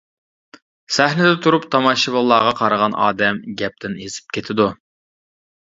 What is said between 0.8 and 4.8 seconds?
سەھنىدە تۇرۇپ تاماشىبىنلارغا قارىغان ئادەم گەپتىن ئېزىپ كېتىدۇ.